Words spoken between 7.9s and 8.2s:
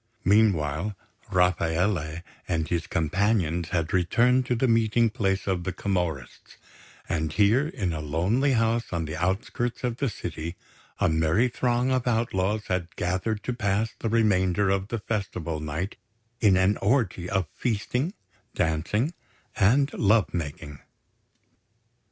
a